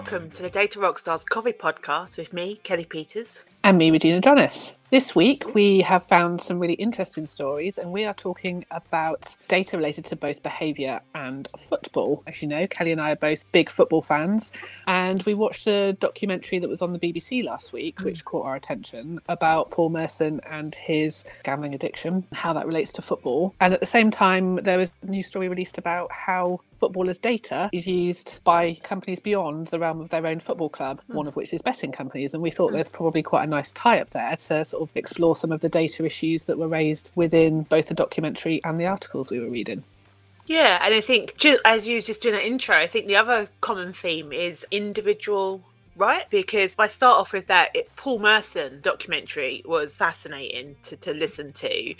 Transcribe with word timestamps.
welcome 0.00 0.30
to 0.30 0.40
the 0.40 0.48
Data 0.48 0.78
Rockstars 0.78 1.28
Coffee 1.28 1.52
Podcast 1.52 2.16
with 2.16 2.32
me, 2.32 2.58
Kellie 2.64 2.86
Peters. 2.86 3.40
And 3.62 3.76
me, 3.76 3.90
Regina 3.90 4.18
Jonas. 4.18 4.72
This 4.90 5.14
week, 5.14 5.54
we 5.54 5.82
have 5.82 6.06
found 6.06 6.40
some 6.40 6.58
really 6.58 6.74
interesting 6.74 7.26
stories, 7.26 7.76
and 7.76 7.92
we 7.92 8.06
are 8.06 8.14
talking 8.14 8.64
about 8.70 9.36
data 9.46 9.76
related 9.76 10.06
to 10.06 10.16
both 10.16 10.42
behaviour 10.42 11.02
and 11.14 11.48
football. 11.58 12.22
As 12.26 12.40
you 12.40 12.48
know, 12.48 12.66
Kellie 12.66 12.92
and 12.92 13.00
I 13.00 13.10
are 13.10 13.16
both 13.16 13.44
big 13.52 13.68
football 13.68 14.00
fans, 14.00 14.50
and 14.86 15.22
we 15.24 15.34
watched 15.34 15.66
a 15.66 15.92
documentary 15.92 16.58
that 16.60 16.70
was 16.70 16.80
on 16.80 16.94
the 16.94 16.98
BBC 16.98 17.44
last 17.44 17.74
week, 17.74 17.96
mm. 17.96 18.06
which 18.06 18.24
caught 18.24 18.46
our 18.46 18.56
attention 18.56 19.20
about 19.28 19.70
Paul 19.70 19.90
Merson 19.90 20.40
and 20.48 20.74
his 20.74 21.24
gambling 21.42 21.74
addiction, 21.74 22.26
how 22.32 22.54
that 22.54 22.66
relates 22.66 22.90
to 22.92 23.02
football. 23.02 23.54
And 23.60 23.74
at 23.74 23.80
the 23.80 23.86
same 23.86 24.10
time, 24.10 24.56
there 24.56 24.78
was 24.78 24.92
a 25.02 25.10
new 25.10 25.22
story 25.22 25.48
released 25.48 25.76
about 25.76 26.10
how 26.10 26.62
footballers' 26.80 27.18
data 27.18 27.68
is 27.72 27.86
used 27.86 28.40
by 28.42 28.74
companies 28.82 29.20
beyond 29.20 29.68
the 29.68 29.78
realm 29.78 30.00
of 30.00 30.08
their 30.08 30.26
own 30.26 30.40
football 30.40 30.70
club, 30.70 31.00
mm. 31.08 31.14
one 31.14 31.28
of 31.28 31.36
which 31.36 31.52
is 31.52 31.62
betting 31.62 31.92
companies. 31.92 32.34
And 32.34 32.42
we 32.42 32.50
thought 32.50 32.70
mm. 32.70 32.72
there's 32.72 32.88
probably 32.88 33.22
quite 33.22 33.44
a 33.44 33.46
nice 33.46 33.70
tie 33.72 34.00
up 34.00 34.10
there 34.10 34.34
to 34.34 34.64
sort 34.64 34.82
of 34.82 34.90
explore 34.96 35.36
some 35.36 35.52
of 35.52 35.60
the 35.60 35.68
data 35.68 36.04
issues 36.04 36.46
that 36.46 36.58
were 36.58 36.68
raised 36.68 37.12
within 37.14 37.62
both 37.64 37.86
the 37.86 37.94
documentary 37.94 38.60
and 38.64 38.80
the 38.80 38.86
articles 38.86 39.30
we 39.30 39.38
were 39.38 39.50
reading. 39.50 39.84
Yeah, 40.46 40.80
and 40.82 40.92
I 40.92 41.00
think 41.00 41.44
as 41.64 41.86
you 41.86 41.96
were 41.96 42.00
just 42.00 42.22
doing 42.22 42.34
that 42.34 42.44
intro, 42.44 42.76
I 42.76 42.88
think 42.88 43.06
the 43.06 43.16
other 43.16 43.48
common 43.60 43.92
theme 43.92 44.32
is 44.32 44.66
individual 44.72 45.62
right? 46.00 46.28
Because 46.30 46.72
if 46.72 46.80
I 46.80 46.86
start 46.86 47.20
off 47.20 47.32
with 47.32 47.46
that, 47.48 47.76
it, 47.76 47.94
Paul 47.94 48.20
Merson 48.20 48.80
documentary 48.80 49.62
was 49.66 49.94
fascinating 49.94 50.74
to, 50.84 50.96
to 50.96 51.12
listen 51.12 51.52
to. 51.52 51.94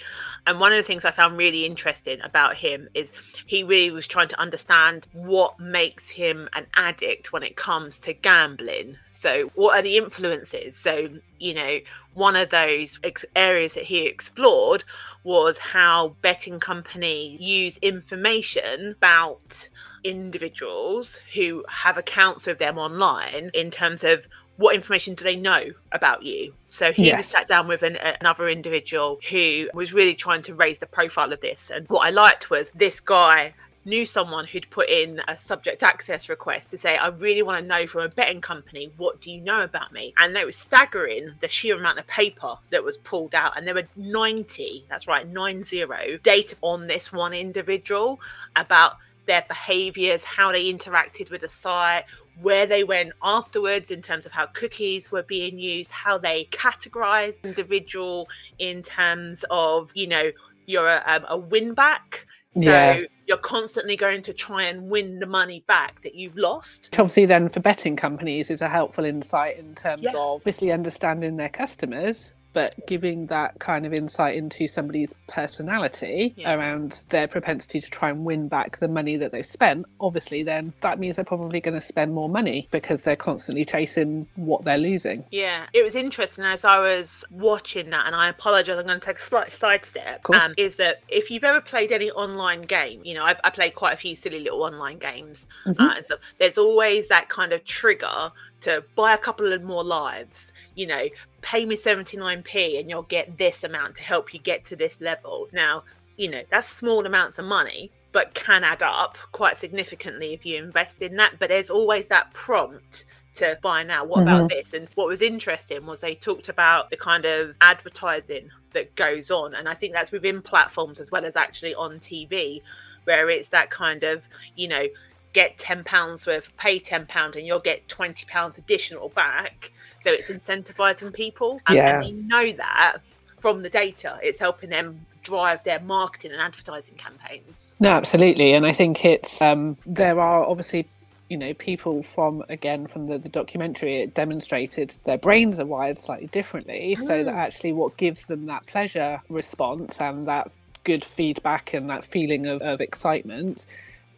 And 0.47 0.59
one 0.59 0.73
of 0.73 0.79
the 0.79 0.83
things 0.87 1.05
I 1.05 1.11
found 1.11 1.37
really 1.37 1.67
interesting 1.67 2.19
about 2.23 2.57
him 2.57 2.89
is 2.95 3.13
he 3.47 3.63
really 3.63 3.91
was 3.91 4.07
trying 4.07 4.29
to 4.29 4.41
understand 4.41 5.07
what 5.12 5.61
makes 5.61 6.09
him 6.09 6.48
an 6.55 6.67
addict 6.75 7.31
when 7.31 7.42
it 7.42 7.57
comes 7.57 7.98
to 8.01 8.15
gambling. 8.15 8.97
So, 9.12 9.51
what 9.55 9.79
are 9.79 9.83
the 9.83 9.98
influences? 9.98 10.77
So, 10.77 11.11
you 11.39 11.53
know, 11.53 11.81
one 12.14 12.37
of 12.37 12.48
those 12.48 12.98
ex- 13.05 13.27
areas 13.37 13.75
that 13.75 13.85
he 13.85 14.07
explored 14.07 14.83
was 15.25 15.59
how 15.59 16.17
betting 16.23 16.59
companies 16.59 17.39
use 17.39 17.77
information 17.83 18.92
about 18.97 19.69
individuals 20.05 21.20
who 21.34 21.65
have 21.69 21.97
accounts 21.97 22.47
of 22.47 22.59
them 22.59 22.79
online 22.79 23.51
in 23.55 23.70
terms 23.70 24.05
of 24.05 24.27
what 24.57 24.75
information 24.75 25.15
do 25.15 25.25
they 25.25 25.37
know 25.37 25.65
about 25.92 26.23
you? 26.23 26.53
So 26.69 26.92
he 26.92 27.07
yes. 27.07 27.17
was 27.17 27.27
sat 27.27 27.48
down 27.48 27.67
with 27.67 27.83
an, 27.83 27.97
another 28.20 28.48
individual 28.48 29.19
who 29.31 29.70
was 29.73 29.95
really 29.95 30.15
trying 30.15 30.42
to 30.42 30.55
raise 30.55 30.79
the 30.79 30.87
profile 30.87 31.33
of 31.33 31.41
this. 31.41 31.70
And 31.75 31.89
what 31.89 32.07
I 32.07 32.11
liked 32.11 32.51
was 32.51 32.70
this 32.75 33.01
guy 33.01 33.55
knew 33.84 34.05
someone 34.05 34.47
who'd 34.47 34.69
put 34.70 34.89
in 34.89 35.20
a 35.27 35.37
subject 35.37 35.83
access 35.83 36.29
request 36.29 36.70
to 36.70 36.79
say, 36.79 36.97
I 36.97 37.09
really 37.09 37.42
want 37.42 37.61
to 37.61 37.67
know 37.67 37.87
from 37.87 38.03
a 38.03 38.09
betting 38.09 38.41
company, 38.41 38.92
what 38.98 39.20
do 39.20 39.31
you 39.31 39.41
know 39.41 39.62
about 39.62 39.92
me? 39.92 40.12
And 40.19 40.37
it 40.37 40.45
was 40.45 40.57
staggering 40.57 41.33
the 41.41 41.48
sheer 41.48 41.79
amount 41.79 41.98
of 41.98 42.07
paper 42.07 42.57
that 42.70 42.85
was 42.85 42.98
pulled 42.98 43.35
out. 43.35 43.57
And 43.57 43.67
there 43.67 43.75
were 43.75 43.89
90, 43.97 44.85
that's 44.91 45.09
right, 45.09 45.27
90 45.27 46.19
data 46.23 46.57
on 46.61 46.87
this 46.87 47.12
one 47.12 47.33
individual 47.33 48.20
about 48.57 48.97
their 49.31 49.45
behaviors, 49.47 50.25
how 50.25 50.50
they 50.50 50.64
interacted 50.64 51.31
with 51.31 51.42
the 51.42 51.48
site, 51.48 52.05
where 52.42 52.67
they 52.67 52.83
went 52.83 53.12
afterwards 53.23 53.92
in 53.92 54.03
terms 54.03 54.27
of 54.27 54.33
how 54.33 54.47
cookies 54.47 55.12
were 55.12 55.23
being 55.23 55.56
used, 55.56 55.89
how 55.92 56.19
they 56.19 56.48
categorized 56.50 57.41
individual 57.45 58.28
in 58.58 58.83
terms 58.83 59.45
of, 59.48 59.91
you 59.95 60.08
know, 60.08 60.33
you're 60.67 60.89
a, 60.89 61.03
um, 61.06 61.25
a 61.28 61.39
win 61.39 61.75
back. 61.75 62.27
So 62.55 62.62
yeah. 62.62 63.03
you're 63.28 63.36
constantly 63.36 63.95
going 63.95 64.23
to 64.23 64.33
try 64.33 64.64
and 64.64 64.91
win 64.91 65.20
the 65.20 65.27
money 65.27 65.62
back 65.69 66.03
that 66.03 66.17
you've 66.17 66.36
lost. 66.36 66.89
Which 66.91 66.98
obviously, 66.98 67.27
then 67.27 67.48
for 67.48 67.61
betting 67.61 67.95
companies, 67.95 68.51
is 68.51 68.61
a 68.61 68.69
helpful 68.69 69.05
insight 69.05 69.57
in 69.57 69.77
terms 69.77 70.02
yeah. 70.02 70.11
of 70.11 70.41
obviously 70.41 70.73
understanding 70.73 71.36
their 71.36 71.48
customers 71.48 72.33
but 72.52 72.74
giving 72.86 73.27
that 73.27 73.58
kind 73.58 73.86
of 73.86 73.92
insight 73.92 74.36
into 74.36 74.66
somebody's 74.66 75.14
personality 75.28 76.34
yeah. 76.36 76.55
around 76.55 77.05
their 77.11 77.28
propensity 77.28 77.80
to 77.80 77.90
try 77.90 78.11
and 78.11 78.24
win 78.24 78.48
back 78.48 78.78
the 78.78 78.88
money 78.88 79.16
that 79.16 79.33
they 79.33 79.42
spent, 79.42 79.86
obviously, 80.00 80.42
then 80.42 80.72
that 80.80 80.98
means 80.98 81.16
they're 81.16 81.24
probably 81.24 81.61
going 81.61 81.74
to 81.74 81.80
spend 81.80 82.12
more 82.14 82.28
money 82.28 82.68
because 82.70 83.05
they're 83.05 83.16
constantly 83.16 83.64
chasing 83.64 84.27
what 84.36 84.64
they're 84.64 84.78
losing. 84.78 85.24
Yeah, 85.30 85.66
it 85.72 85.84
was 85.84 85.94
interesting 85.94 86.44
as 86.44 86.64
I 86.64 86.78
was 86.78 87.24
watching 87.30 87.90
that, 87.90 88.06
and 88.06 88.14
I 88.14 88.28
apologize, 88.28 88.78
I'm 88.78 88.86
going 88.86 89.00
to 89.00 89.06
take 89.06 89.18
a 89.18 89.22
slight 89.22 89.52
sidestep. 89.52 90.28
Um, 90.30 90.55
is 90.56 90.77
that 90.77 91.02
if 91.08 91.30
you've 91.30 91.44
ever 91.44 91.61
played 91.61 91.92
any 91.92 92.11
online 92.11 92.62
game, 92.62 93.02
you 93.05 93.14
know, 93.14 93.24
I, 93.24 93.36
I 93.44 93.50
play 93.50 93.70
quite 93.70 93.94
a 93.94 93.96
few 93.96 94.14
silly 94.14 94.40
little 94.40 94.62
online 94.62 94.98
games 94.98 95.46
mm-hmm. 95.67 95.80
uh, 95.80 95.94
and 95.96 96.05
stuff, 96.05 96.20
there's 96.38 96.58
always 96.58 97.08
that 97.08 97.28
kind 97.28 97.52
of 97.52 97.64
trigger 97.64 98.32
to 98.62 98.84
buy 98.94 99.14
a 99.14 99.18
couple 99.18 99.52
of 99.52 99.62
more 99.62 99.84
lives, 99.84 100.52
you 100.75 100.86
know, 100.86 101.08
pay 101.42 101.64
me 101.64 101.77
79p 101.77 102.79
and 102.79 102.89
you'll 102.89 103.03
get 103.03 103.39
this 103.39 103.64
amount 103.64 103.97
to 103.97 104.03
help 104.03 104.33
you 104.33 104.41
get 104.41 104.64
to 104.67 104.77
this 104.77 105.01
level. 105.01 105.48
Now, 105.53 105.85
you 106.17 106.29
know, 106.29 106.42
that's 106.51 106.69
small 106.69 107.07
amounts 107.07 107.39
of 107.39 107.45
money, 107.45 107.91
but 108.13 108.35
can 108.35 108.64
add 108.64 108.83
up 108.83 109.17
quite 109.33 109.57
significantly 109.57 110.35
if 110.35 110.45
you 110.45 110.63
invest 110.63 111.01
in 111.01 111.17
that. 111.17 111.39
But 111.39 111.48
there's 111.48 111.70
always 111.70 112.09
that 112.09 112.33
prompt 112.35 113.05
to 113.35 113.59
buy 113.63 113.83
now. 113.83 114.05
What 114.05 114.20
mm-hmm. 114.20 114.29
about 114.29 114.51
this? 114.51 114.73
And 114.73 114.89
what 114.95 115.07
was 115.07 115.23
interesting 115.23 115.86
was 115.86 116.01
they 116.01 116.14
talked 116.14 116.48
about 116.48 116.91
the 116.91 116.97
kind 116.97 117.25
of 117.25 117.55
advertising 117.61 118.51
that 118.73 118.95
goes 118.97 119.30
on. 119.30 119.55
And 119.55 119.69
I 119.69 119.75
think 119.75 119.92
that's 119.92 120.13
within 120.13 120.42
platforms 120.42 121.01
as 121.01 121.11
well 121.11 121.25
as 121.25 121.36
actually 121.36 121.75
on 121.75 122.01
TV, 122.01 122.63
where 123.05 123.30
it's 123.30 123.48
that 123.48 123.70
kind 123.70 124.03
of, 124.03 124.23
you 124.57 124.69
know, 124.69 124.86
get 125.33 125.59
£10 125.59 126.27
worth, 126.27 126.48
pay 126.57 126.80
£10 126.80 127.36
and 127.36 127.47
you'll 127.47 127.61
get 127.61 127.86
£20 127.89 128.59
additional 128.59 129.09
back 129.11 129.73
so 130.00 130.11
it's 130.11 130.28
incentivizing 130.28 131.12
people. 131.12 131.61
And, 131.66 131.76
yeah. 131.76 132.00
and 132.00 132.05
they 132.05 132.12
know 132.12 132.52
that 132.52 132.99
from 133.38 133.62
the 133.62 133.70
data. 133.70 134.19
It's 134.22 134.38
helping 134.38 134.70
them 134.70 135.06
drive 135.22 135.64
their 135.64 135.81
marketing 135.81 136.32
and 136.32 136.40
advertising 136.40 136.94
campaigns. 136.94 137.76
No, 137.81 137.90
absolutely. 137.90 138.52
And 138.52 138.66
I 138.66 138.72
think 138.72 139.05
it's, 139.05 139.40
um, 139.43 139.76
there 139.87 140.20
are 140.20 140.44
obviously 140.44 140.87
you 141.28 141.37
know 141.37 141.55
people 141.55 142.02
from 142.02 142.43
again 142.49 142.88
from 142.88 143.06
the, 143.06 143.16
the 143.16 143.28
documentary 143.28 144.02
it 144.02 144.14
demonstrated 144.14 144.96
their 145.05 145.16
brains 145.16 145.61
are 145.61 145.64
wired 145.64 145.96
slightly 145.96 146.26
differently 146.26 146.96
mm. 146.99 147.06
so 147.06 147.22
that 147.22 147.32
mm. 147.32 147.38
actually 147.38 147.72
what 147.72 147.96
gives 147.96 148.26
them 148.26 148.46
that 148.46 148.67
pleasure 148.67 149.22
response 149.28 150.00
and 150.00 150.25
that 150.25 150.50
good 150.82 151.05
feedback 151.05 151.72
and 151.72 151.88
that 151.88 152.05
feeling 152.05 152.46
of, 152.46 152.61
of 152.62 152.81
excitement 152.81 153.64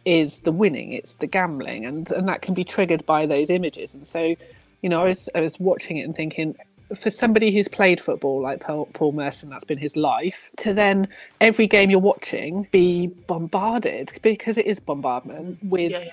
is 0.05 0.39
the 0.39 0.51
winning 0.51 0.91
it's 0.91 1.17
the 1.17 1.27
gambling 1.27 1.85
and 1.85 2.11
and 2.11 2.27
that 2.27 2.41
can 2.41 2.55
be 2.55 2.63
triggered 2.63 3.05
by 3.05 3.27
those 3.27 3.51
images 3.51 3.93
and 3.93 4.07
so 4.07 4.35
you 4.83 4.89
know, 4.89 5.01
I 5.01 5.05
was 5.05 5.29
I 5.33 5.39
was 5.39 5.59
watching 5.59 5.97
it 5.97 6.03
and 6.03 6.15
thinking, 6.15 6.55
for 6.93 7.09
somebody 7.09 7.51
who's 7.51 7.67
played 7.67 7.99
football 7.99 8.41
like 8.41 8.59
Paul, 8.59 8.87
Paul 8.93 9.13
Merson, 9.13 9.49
that's 9.49 9.63
been 9.63 9.77
his 9.79 9.95
life, 9.95 10.51
to 10.57 10.73
then 10.73 11.07
every 11.41 11.65
game 11.65 11.89
you're 11.89 11.99
watching 11.99 12.67
be 12.71 13.07
bombarded 13.07 14.11
because 14.21 14.57
it 14.57 14.67
is 14.67 14.79
bombardment 14.79 15.57
with. 15.63 15.91
Yeah, 15.91 15.99
yeah. 15.99 16.11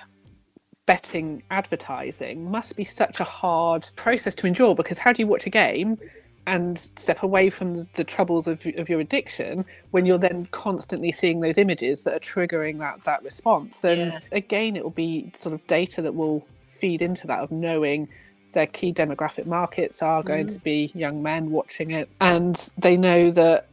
Betting 0.86 1.44
advertising 1.53 2.50
must 2.50 2.75
be 2.75 2.82
such 2.82 3.20
a 3.20 3.25
hard 3.25 3.88
process 3.94 4.34
to 4.34 4.48
endure 4.48 4.75
because 4.75 4.98
how 4.98 5.12
do 5.12 5.22
you 5.22 5.26
watch 5.28 5.47
a 5.47 5.50
game 5.50 5.97
and 6.48 6.78
step 6.78 7.22
away 7.22 7.48
from 7.48 7.87
the 7.94 8.02
troubles 8.02 8.48
of, 8.48 8.66
of 8.76 8.88
your 8.88 8.98
addiction 8.98 9.64
when 9.92 10.04
you're 10.04 10.19
then 10.19 10.47
constantly 10.47 11.12
seeing 11.12 11.38
those 11.38 11.58
images 11.58 12.02
that 12.02 12.14
are 12.14 12.19
triggering 12.19 12.78
that 12.78 13.04
that 13.04 13.22
response 13.22 13.84
and 13.84 14.12
yeah. 14.12 14.19
again 14.32 14.75
it 14.75 14.82
will 14.82 14.91
be 14.91 15.31
sort 15.37 15.54
of 15.54 15.64
data 15.69 16.02
that 16.02 16.16
will 16.16 16.44
feed 16.70 17.02
into 17.02 17.25
that 17.25 17.38
of 17.38 17.52
knowing 17.52 18.08
their 18.53 18.66
key 18.66 18.93
demographic 18.93 19.47
markets 19.47 20.03
are 20.03 20.22
going 20.22 20.47
mm. 20.47 20.55
to 20.55 20.61
be 20.61 20.91
young 20.94 21.22
men 21.22 21.50
watching 21.50 21.91
it, 21.91 22.09
and 22.21 22.71
they 22.78 22.97
know 22.97 23.31
that 23.31 23.66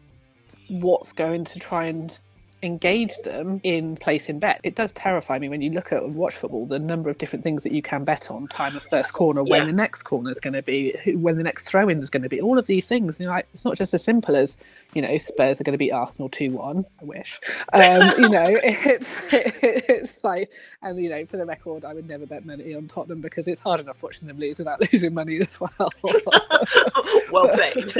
what's 0.69 1.13
going 1.13 1.45
to 1.45 1.59
try 1.59 1.85
and 1.85 2.19
engage 2.63 3.15
them 3.23 3.61
in 3.63 3.95
placing 3.97 4.39
bet. 4.39 4.59
It 4.63 4.75
does 4.75 4.91
terrify 4.93 5.37
me 5.37 5.47
when 5.47 5.61
you 5.61 5.71
look 5.71 5.91
at 5.91 6.01
and 6.01 6.15
watch 6.15 6.35
football, 6.35 6.65
the 6.65 6.79
number 6.79 7.09
of 7.09 7.17
different 7.17 7.43
things 7.43 7.63
that 7.63 7.71
you 7.71 7.81
can 7.81 8.03
bet 8.03 8.31
on 8.31 8.47
time 8.47 8.75
of 8.75 8.83
first 8.83 9.13
corner, 9.13 9.43
yeah. 9.45 9.51
when 9.51 9.67
the 9.67 9.73
next 9.73 10.03
corner 10.03 10.31
is 10.31 10.39
going 10.39 10.53
to 10.53 10.63
be, 10.63 10.95
when 11.13 11.37
the 11.37 11.43
next 11.43 11.67
throw 11.67 11.87
in 11.87 12.01
is 12.01 12.09
going 12.09 12.23
to 12.23 12.29
be, 12.29 12.41
all 12.41 12.57
of 12.57 12.65
these 12.65 12.87
things. 12.87 13.19
You 13.19 13.27
know, 13.27 13.33
like, 13.33 13.47
it's 13.53 13.63
not 13.63 13.77
just 13.77 13.93
as 13.93 14.03
simple 14.03 14.35
as, 14.35 14.57
you 14.93 15.01
know, 15.01 15.17
Spurs 15.17 15.61
are 15.61 15.63
going 15.63 15.73
to 15.73 15.77
beat 15.77 15.91
Arsenal 15.91 16.29
2 16.29 16.51
1. 16.51 16.85
I 16.99 17.05
wish. 17.05 17.39
Um, 17.73 18.13
you 18.19 18.29
know, 18.29 18.57
it's, 18.63 19.33
it, 19.33 19.55
it's 19.63 20.23
like, 20.23 20.51
and, 20.81 20.99
you 20.99 21.09
know, 21.09 21.25
for 21.27 21.37
the 21.37 21.45
record, 21.45 21.85
I 21.85 21.93
would 21.93 22.07
never 22.07 22.25
bet 22.25 22.45
money 22.45 22.73
on 22.73 22.87
Tottenham 22.87 23.21
because 23.21 23.47
it's 23.47 23.61
hard 23.61 23.81
enough 23.81 24.01
watching 24.01 24.27
them 24.27 24.39
lose 24.39 24.57
without 24.57 24.81
losing 24.91 25.13
money 25.13 25.37
as 25.37 25.59
well. 25.59 25.93
well 27.31 27.49
played. 27.49 27.93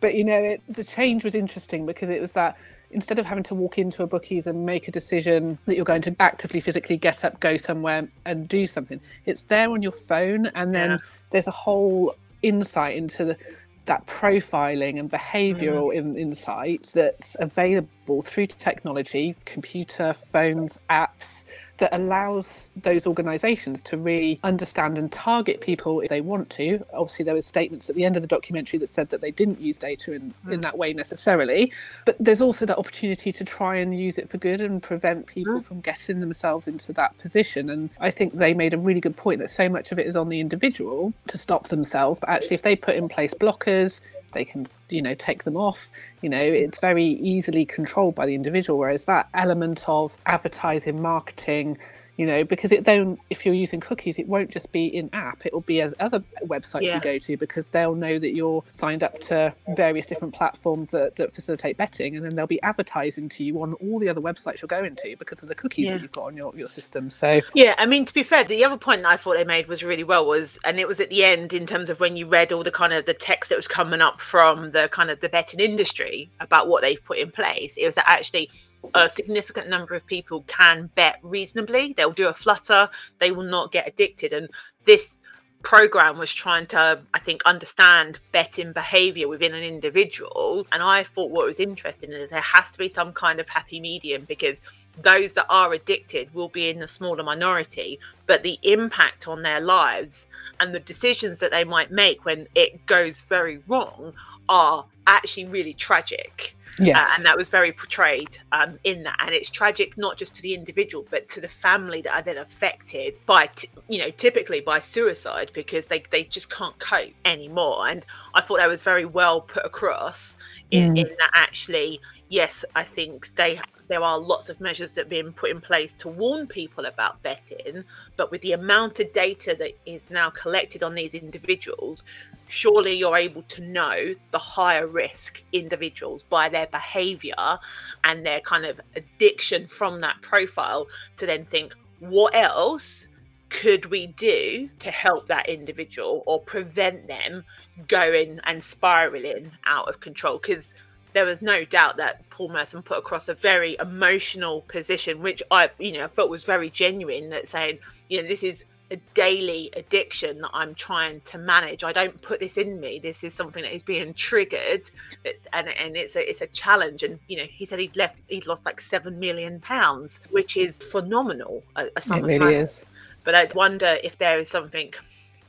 but, 0.00 0.14
you 0.14 0.22
know, 0.22 0.38
it, 0.38 0.62
the 0.68 0.84
change 0.84 1.24
was 1.24 1.34
interesting 1.34 1.84
because 1.84 2.10
it 2.10 2.20
was 2.20 2.32
that 2.32 2.56
instead 2.90 3.18
of 3.18 3.26
having 3.26 3.44
to 3.44 3.54
walk 3.54 3.78
into 3.78 4.02
a 4.02 4.06
bookies 4.06 4.46
and 4.46 4.64
make 4.64 4.88
a 4.88 4.90
decision 4.90 5.58
that 5.66 5.76
you're 5.76 5.84
going 5.84 6.02
to 6.02 6.14
actively 6.20 6.60
physically 6.60 6.96
get 6.96 7.24
up 7.24 7.38
go 7.40 7.56
somewhere 7.56 8.08
and 8.24 8.48
do 8.48 8.66
something 8.66 9.00
it's 9.26 9.42
there 9.44 9.70
on 9.70 9.82
your 9.82 9.92
phone 9.92 10.46
and 10.54 10.74
then 10.74 10.90
yeah. 10.92 10.98
there's 11.30 11.46
a 11.46 11.52
whole 11.52 12.14
insight 12.42 12.96
into 12.96 13.24
the, 13.24 13.36
that 13.84 14.06
profiling 14.06 14.98
and 14.98 15.10
behavioral 15.10 15.88
mm. 15.88 15.96
in, 15.96 16.16
insight 16.16 16.90
that's 16.94 17.36
available 17.40 17.88
through 18.22 18.46
technology 18.46 19.36
computer 19.44 20.12
phones 20.12 20.78
apps 20.90 21.44
that 21.78 21.94
allows 21.94 22.70
those 22.76 23.06
organisations 23.06 23.80
to 23.80 23.96
really 23.96 24.38
understand 24.42 24.98
and 24.98 25.10
target 25.10 25.60
people 25.60 26.00
if 26.00 26.08
they 26.08 26.20
want 26.20 26.50
to. 26.50 26.84
Obviously, 26.92 27.24
there 27.24 27.34
were 27.34 27.42
statements 27.42 27.88
at 27.88 27.96
the 27.96 28.04
end 28.04 28.16
of 28.16 28.22
the 28.22 28.28
documentary 28.28 28.78
that 28.80 28.88
said 28.88 29.08
that 29.10 29.20
they 29.20 29.30
didn't 29.30 29.60
use 29.60 29.78
data 29.78 30.12
in, 30.12 30.34
mm. 30.44 30.52
in 30.52 30.60
that 30.60 30.76
way 30.76 30.92
necessarily, 30.92 31.72
but 32.04 32.16
there's 32.18 32.40
also 32.40 32.66
that 32.66 32.78
opportunity 32.78 33.32
to 33.32 33.44
try 33.44 33.76
and 33.76 33.98
use 33.98 34.18
it 34.18 34.28
for 34.28 34.38
good 34.38 34.60
and 34.60 34.82
prevent 34.82 35.26
people 35.26 35.60
mm. 35.60 35.62
from 35.62 35.80
getting 35.80 36.20
themselves 36.20 36.66
into 36.66 36.92
that 36.92 37.16
position. 37.18 37.70
And 37.70 37.90
I 38.00 38.10
think 38.10 38.36
they 38.36 38.54
made 38.54 38.74
a 38.74 38.78
really 38.78 39.00
good 39.00 39.16
point 39.16 39.38
that 39.40 39.50
so 39.50 39.68
much 39.68 39.92
of 39.92 39.98
it 39.98 40.06
is 40.06 40.16
on 40.16 40.28
the 40.28 40.40
individual 40.40 41.12
to 41.28 41.38
stop 41.38 41.68
themselves, 41.68 42.20
but 42.20 42.28
actually, 42.28 42.56
if 42.56 42.62
they 42.62 42.76
put 42.76 42.96
in 42.96 43.08
place 43.08 43.34
blockers, 43.34 44.00
they 44.32 44.44
can 44.44 44.66
you 44.88 45.02
know 45.02 45.14
take 45.14 45.44
them 45.44 45.56
off. 45.56 45.88
You 46.22 46.28
know 46.28 46.40
it's 46.42 46.80
very 46.80 47.04
easily 47.04 47.64
controlled 47.64 48.14
by 48.14 48.26
the 48.26 48.34
individual 48.34 48.78
whereas 48.78 49.04
that 49.06 49.28
element 49.34 49.84
of 49.88 50.16
advertising 50.26 51.00
marketing 51.00 51.78
you 52.18 52.26
know 52.26 52.44
because 52.44 52.72
it 52.72 52.84
don't 52.84 53.18
if 53.30 53.46
you're 53.46 53.54
using 53.54 53.80
cookies 53.80 54.18
it 54.18 54.28
won't 54.28 54.50
just 54.50 54.70
be 54.72 54.86
in 54.86 55.08
app 55.14 55.46
it 55.46 55.52
will 55.52 55.62
be 55.62 55.80
as 55.80 55.94
other 56.00 56.22
websites 56.44 56.82
yeah. 56.82 56.96
you 56.96 57.00
go 57.00 57.16
to 57.16 57.36
because 57.38 57.70
they'll 57.70 57.94
know 57.94 58.18
that 58.18 58.34
you're 58.34 58.62
signed 58.72 59.02
up 59.02 59.18
to 59.20 59.54
various 59.74 60.04
different 60.04 60.34
platforms 60.34 60.90
that, 60.90 61.16
that 61.16 61.32
facilitate 61.32 61.76
betting 61.76 62.16
and 62.16 62.24
then 62.24 62.34
they'll 62.34 62.46
be 62.46 62.60
advertising 62.62 63.28
to 63.28 63.44
you 63.44 63.62
on 63.62 63.72
all 63.74 63.98
the 63.98 64.08
other 64.08 64.20
websites 64.20 64.60
you're 64.60 64.66
going 64.66 64.96
to 64.96 65.16
because 65.16 65.42
of 65.42 65.48
the 65.48 65.54
cookies 65.54 65.86
yeah. 65.86 65.94
that 65.94 66.02
you've 66.02 66.12
got 66.12 66.24
on 66.24 66.36
your, 66.36 66.54
your 66.56 66.68
system 66.68 67.08
so 67.08 67.40
yeah 67.54 67.74
i 67.78 67.86
mean 67.86 68.04
to 68.04 68.12
be 68.12 68.24
fair 68.24 68.42
the 68.44 68.64
other 68.64 68.76
point 68.76 69.02
that 69.02 69.08
i 69.08 69.16
thought 69.16 69.36
they 69.36 69.44
made 69.44 69.68
was 69.68 69.84
really 69.84 70.04
well 70.04 70.26
was 70.26 70.58
and 70.64 70.80
it 70.80 70.88
was 70.88 70.98
at 70.98 71.08
the 71.10 71.24
end 71.24 71.52
in 71.52 71.66
terms 71.66 71.88
of 71.88 72.00
when 72.00 72.16
you 72.16 72.26
read 72.26 72.52
all 72.52 72.64
the 72.64 72.70
kind 72.70 72.92
of 72.92 73.06
the 73.06 73.14
text 73.14 73.48
that 73.48 73.56
was 73.56 73.68
coming 73.68 74.00
up 74.00 74.20
from 74.20 74.72
the 74.72 74.88
kind 74.88 75.08
of 75.08 75.20
the 75.20 75.28
betting 75.28 75.60
industry 75.60 76.28
about 76.40 76.66
what 76.66 76.82
they've 76.82 77.04
put 77.04 77.16
in 77.16 77.30
place 77.30 77.74
it 77.76 77.86
was 77.86 77.94
that 77.94 78.08
actually 78.08 78.50
a 78.94 79.08
significant 79.08 79.68
number 79.68 79.94
of 79.94 80.06
people 80.06 80.42
can 80.46 80.90
bet 80.94 81.18
reasonably. 81.22 81.94
They'll 81.96 82.12
do 82.12 82.28
a 82.28 82.34
flutter, 82.34 82.88
they 83.18 83.30
will 83.30 83.44
not 83.44 83.72
get 83.72 83.88
addicted. 83.88 84.32
And 84.32 84.48
this 84.84 85.20
program 85.62 86.18
was 86.18 86.32
trying 86.32 86.66
to, 86.68 87.00
I 87.12 87.18
think, 87.18 87.42
understand 87.44 88.20
betting 88.32 88.72
behavior 88.72 89.28
within 89.28 89.54
an 89.54 89.62
individual. 89.62 90.66
And 90.72 90.82
I 90.82 91.04
thought 91.04 91.30
what 91.30 91.46
was 91.46 91.60
interesting 91.60 92.12
is 92.12 92.30
there 92.30 92.40
has 92.40 92.70
to 92.70 92.78
be 92.78 92.88
some 92.88 93.12
kind 93.12 93.40
of 93.40 93.48
happy 93.48 93.80
medium 93.80 94.24
because 94.24 94.60
those 95.02 95.32
that 95.32 95.46
are 95.48 95.72
addicted 95.72 96.32
will 96.34 96.48
be 96.48 96.68
in 96.68 96.78
the 96.80 96.88
smaller 96.88 97.22
minority, 97.22 97.98
but 98.26 98.42
the 98.42 98.58
impact 98.62 99.28
on 99.28 99.42
their 99.42 99.60
lives 99.60 100.26
and 100.60 100.74
the 100.74 100.80
decisions 100.80 101.38
that 101.38 101.50
they 101.50 101.64
might 101.64 101.90
make 101.90 102.24
when 102.24 102.48
it 102.54 102.84
goes 102.86 103.22
very 103.22 103.62
wrong 103.68 104.12
are 104.48 104.84
actually 105.06 105.46
really 105.46 105.74
tragic. 105.74 106.54
Yes. 106.80 106.96
Uh, 106.96 107.14
and 107.16 107.24
that 107.24 107.36
was 107.36 107.48
very 107.48 107.72
portrayed 107.72 108.38
um, 108.52 108.78
in 108.84 109.02
that. 109.02 109.16
And 109.20 109.30
it's 109.30 109.50
tragic 109.50 109.98
not 109.98 110.16
just 110.16 110.34
to 110.36 110.42
the 110.42 110.54
individual, 110.54 111.04
but 111.10 111.28
to 111.30 111.40
the 111.40 111.48
family 111.48 112.02
that 112.02 112.14
are 112.14 112.22
then 112.22 112.38
affected 112.38 113.18
by, 113.26 113.46
t- 113.48 113.68
you 113.88 113.98
know, 113.98 114.10
typically 114.10 114.60
by 114.60 114.78
suicide 114.78 115.50
because 115.54 115.86
they, 115.86 116.04
they 116.10 116.24
just 116.24 116.50
can't 116.50 116.78
cope 116.78 117.14
anymore. 117.24 117.88
And 117.88 118.04
I 118.34 118.40
thought 118.40 118.58
that 118.58 118.68
was 118.68 118.82
very 118.82 119.04
well 119.04 119.40
put 119.40 119.64
across 119.64 120.36
in, 120.70 120.94
mm. 120.94 120.98
in 120.98 121.08
that 121.18 121.30
actually, 121.34 122.00
yes, 122.28 122.64
I 122.76 122.84
think 122.84 123.34
they 123.34 123.60
there 123.88 124.02
are 124.02 124.18
lots 124.18 124.48
of 124.48 124.60
measures 124.60 124.92
that 124.92 125.02
have 125.02 125.08
been 125.08 125.32
put 125.32 125.50
in 125.50 125.60
place 125.60 125.92
to 125.94 126.08
warn 126.08 126.46
people 126.46 126.86
about 126.86 127.22
betting, 127.22 127.84
but 128.16 128.30
with 128.30 128.42
the 128.42 128.52
amount 128.52 129.00
of 129.00 129.12
data 129.12 129.56
that 129.58 129.72
is 129.86 130.02
now 130.10 130.30
collected 130.30 130.82
on 130.82 130.94
these 130.94 131.14
individuals, 131.14 132.04
surely 132.48 132.94
you're 132.94 133.16
able 133.16 133.42
to 133.42 133.62
know 133.62 134.14
the 134.30 134.38
higher 134.38 134.86
risk 134.86 135.42
individuals 135.52 136.22
by 136.28 136.48
their 136.48 136.66
behavior 136.66 137.58
and 138.04 138.24
their 138.24 138.40
kind 138.40 138.64
of 138.64 138.80
addiction 138.96 139.66
from 139.66 140.00
that 140.00 140.20
profile 140.20 140.86
to 141.16 141.26
then 141.26 141.44
think, 141.46 141.74
what 142.00 142.34
else 142.34 143.08
could 143.50 143.86
we 143.86 144.06
do 144.08 144.68
to 144.78 144.90
help 144.90 145.26
that 145.28 145.48
individual 145.48 146.22
or 146.26 146.40
prevent 146.40 147.06
them 147.06 147.42
going 147.86 148.38
and 148.44 148.62
spiraling 148.62 149.50
out 149.66 149.88
of 149.88 150.00
control? 150.00 150.38
Because 150.38 150.68
there 151.12 151.24
was 151.24 151.42
no 151.42 151.64
doubt 151.64 151.96
that 151.96 152.28
Paul 152.30 152.50
Merson 152.50 152.82
put 152.82 152.98
across 152.98 153.28
a 153.28 153.34
very 153.34 153.76
emotional 153.80 154.62
position, 154.62 155.20
which 155.20 155.42
I, 155.50 155.70
you 155.78 155.92
know, 155.92 156.04
I 156.04 156.08
felt 156.08 156.30
was 156.30 156.44
very 156.44 156.70
genuine. 156.70 157.30
That 157.30 157.48
saying, 157.48 157.78
you 158.08 158.22
know, 158.22 158.28
this 158.28 158.42
is 158.42 158.64
a 158.90 158.96
daily 159.14 159.70
addiction 159.76 160.40
that 160.40 160.50
I'm 160.54 160.74
trying 160.74 161.20
to 161.22 161.38
manage. 161.38 161.84
I 161.84 161.92
don't 161.92 162.20
put 162.22 162.40
this 162.40 162.56
in 162.56 162.80
me. 162.80 162.98
This 162.98 163.22
is 163.22 163.34
something 163.34 163.62
that 163.62 163.74
is 163.74 163.82
being 163.82 164.14
triggered. 164.14 164.90
It's 165.24 165.46
and 165.52 165.68
and 165.68 165.96
it's 165.96 166.16
a 166.16 166.28
it's 166.28 166.40
a 166.40 166.46
challenge. 166.48 167.02
And 167.02 167.18
you 167.28 167.38
know, 167.38 167.46
he 167.48 167.64
said 167.64 167.78
he'd 167.78 167.96
left 167.96 168.16
he'd 168.28 168.46
lost 168.46 168.64
like 168.64 168.80
seven 168.80 169.18
million 169.18 169.60
pounds, 169.60 170.20
which 170.30 170.56
is 170.56 170.76
phenomenal. 170.76 171.62
A, 171.76 171.86
a 171.96 172.16
it 172.16 172.22
really 172.22 172.54
is. 172.54 172.80
But 173.24 173.34
I 173.34 173.48
wonder 173.54 173.98
if 174.02 174.16
there 174.16 174.38
is 174.38 174.48
something, 174.48 174.94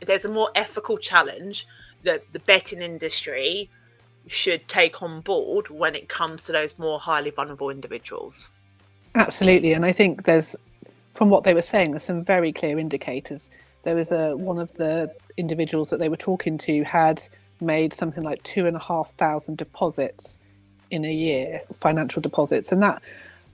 if 0.01 0.07
there's 0.07 0.25
a 0.25 0.29
more 0.29 0.49
ethical 0.55 0.97
challenge 0.97 1.65
that 2.03 2.23
the 2.33 2.39
betting 2.39 2.81
industry 2.81 3.69
should 4.31 4.67
take 4.67 5.01
on 5.01 5.21
board 5.21 5.69
when 5.69 5.95
it 5.95 6.09
comes 6.09 6.43
to 6.43 6.51
those 6.51 6.77
more 6.77 6.99
highly 6.99 7.31
vulnerable 7.31 7.69
individuals. 7.69 8.49
Absolutely, 9.15 9.73
and 9.73 9.85
I 9.85 9.91
think 9.91 10.23
there's, 10.25 10.55
from 11.13 11.29
what 11.29 11.43
they 11.43 11.53
were 11.53 11.61
saying, 11.61 11.91
there's 11.91 12.03
some 12.03 12.23
very 12.23 12.51
clear 12.51 12.77
indicators. 12.77 13.49
There 13.83 13.95
was 13.95 14.11
a 14.11 14.35
one 14.35 14.59
of 14.59 14.73
the 14.73 15.13
individuals 15.37 15.89
that 15.89 15.99
they 15.99 16.09
were 16.09 16.17
talking 16.17 16.57
to 16.59 16.83
had 16.83 17.21
made 17.61 17.93
something 17.93 18.23
like 18.23 18.43
two 18.43 18.67
and 18.67 18.75
a 18.75 18.79
half 18.79 19.11
thousand 19.11 19.57
deposits 19.57 20.39
in 20.91 21.05
a 21.05 21.13
year, 21.13 21.61
financial 21.73 22.21
deposits, 22.21 22.71
and 22.71 22.81
that 22.81 23.01